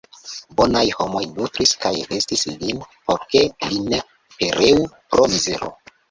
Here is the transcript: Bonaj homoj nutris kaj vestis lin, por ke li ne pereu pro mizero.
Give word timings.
Bonaj 0.59 0.83
homoj 0.99 1.19
nutris 1.33 1.73
kaj 1.83 1.91
vestis 2.13 2.45
lin, 2.61 2.79
por 3.09 3.25
ke 3.33 3.43
li 3.73 3.77
ne 3.91 3.99
pereu 4.39 4.81
pro 5.13 5.29
mizero. 5.35 5.71